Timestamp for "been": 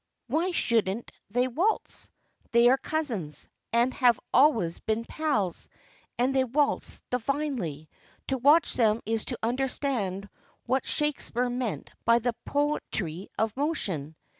4.79-5.05